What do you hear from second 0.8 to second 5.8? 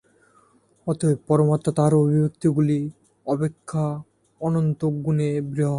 অতএব পরমাত্মা তাঁহার অভিব্যক্তিগুলি অপেক্ষা অনন্তগুণে বৃহৎ।